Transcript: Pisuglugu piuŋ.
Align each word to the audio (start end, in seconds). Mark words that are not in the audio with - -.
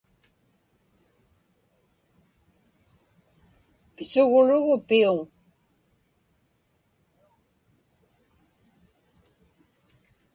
Pisuglugu 3.95 4.75
piuŋ. 4.87 5.17